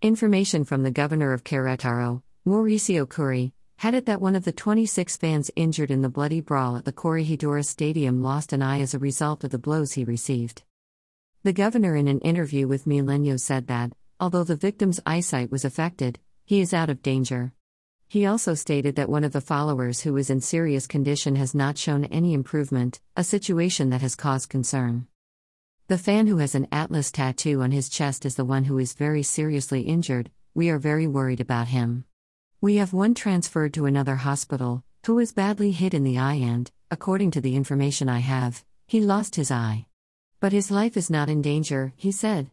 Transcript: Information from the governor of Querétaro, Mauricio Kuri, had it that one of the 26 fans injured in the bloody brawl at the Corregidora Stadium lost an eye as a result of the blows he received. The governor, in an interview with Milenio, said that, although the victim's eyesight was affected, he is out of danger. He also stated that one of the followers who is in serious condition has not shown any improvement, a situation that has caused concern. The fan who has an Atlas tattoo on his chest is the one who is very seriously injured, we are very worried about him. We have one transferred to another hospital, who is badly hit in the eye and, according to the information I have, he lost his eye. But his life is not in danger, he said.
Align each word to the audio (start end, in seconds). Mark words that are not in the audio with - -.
Information 0.00 0.62
from 0.62 0.84
the 0.84 0.92
governor 0.92 1.32
of 1.32 1.42
Querétaro, 1.42 2.22
Mauricio 2.46 3.08
Kuri, 3.08 3.52
had 3.78 3.94
it 3.94 4.06
that 4.06 4.20
one 4.20 4.36
of 4.36 4.44
the 4.44 4.52
26 4.52 5.16
fans 5.16 5.50
injured 5.56 5.90
in 5.90 6.02
the 6.02 6.08
bloody 6.08 6.40
brawl 6.40 6.76
at 6.76 6.84
the 6.84 6.92
Corregidora 6.92 7.64
Stadium 7.64 8.22
lost 8.22 8.52
an 8.52 8.62
eye 8.62 8.80
as 8.80 8.94
a 8.94 8.98
result 9.00 9.42
of 9.42 9.50
the 9.50 9.58
blows 9.58 9.94
he 9.94 10.04
received. 10.04 10.62
The 11.42 11.52
governor, 11.52 11.96
in 11.96 12.06
an 12.06 12.20
interview 12.20 12.68
with 12.68 12.86
Milenio, 12.86 13.40
said 13.40 13.66
that, 13.66 13.92
although 14.20 14.44
the 14.44 14.54
victim's 14.54 15.00
eyesight 15.04 15.50
was 15.50 15.64
affected, 15.64 16.20
he 16.44 16.60
is 16.60 16.72
out 16.72 16.90
of 16.90 17.02
danger. 17.02 17.52
He 18.06 18.24
also 18.24 18.54
stated 18.54 18.94
that 18.94 19.08
one 19.08 19.24
of 19.24 19.32
the 19.32 19.40
followers 19.40 20.02
who 20.02 20.16
is 20.16 20.30
in 20.30 20.40
serious 20.40 20.86
condition 20.86 21.34
has 21.34 21.56
not 21.56 21.76
shown 21.76 22.04
any 22.04 22.34
improvement, 22.34 23.00
a 23.16 23.24
situation 23.24 23.90
that 23.90 24.02
has 24.02 24.14
caused 24.14 24.48
concern. 24.48 25.08
The 25.88 25.96
fan 25.96 26.26
who 26.26 26.36
has 26.36 26.54
an 26.54 26.68
Atlas 26.70 27.10
tattoo 27.10 27.62
on 27.62 27.70
his 27.70 27.88
chest 27.88 28.26
is 28.26 28.34
the 28.34 28.44
one 28.44 28.64
who 28.64 28.76
is 28.76 28.92
very 28.92 29.22
seriously 29.22 29.80
injured, 29.80 30.30
we 30.54 30.68
are 30.68 30.78
very 30.78 31.06
worried 31.06 31.40
about 31.40 31.68
him. 31.68 32.04
We 32.60 32.76
have 32.76 32.92
one 32.92 33.14
transferred 33.14 33.72
to 33.72 33.86
another 33.86 34.16
hospital, 34.16 34.84
who 35.06 35.18
is 35.18 35.32
badly 35.32 35.70
hit 35.70 35.94
in 35.94 36.04
the 36.04 36.18
eye 36.18 36.34
and, 36.34 36.70
according 36.90 37.30
to 37.30 37.40
the 37.40 37.56
information 37.56 38.06
I 38.06 38.18
have, 38.18 38.66
he 38.86 39.00
lost 39.00 39.36
his 39.36 39.50
eye. 39.50 39.86
But 40.40 40.52
his 40.52 40.70
life 40.70 40.94
is 40.94 41.08
not 41.08 41.30
in 41.30 41.40
danger, 41.40 41.94
he 41.96 42.12
said. 42.12 42.50